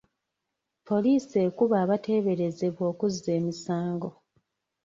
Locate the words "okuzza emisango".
2.91-4.09